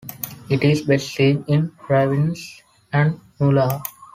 It 0.49 0.63
is 0.63 0.81
best 0.81 1.09
seen 1.13 1.45
in 1.47 1.73
ravines 1.87 2.63
and 2.91 3.19
nullahs. 3.39 3.83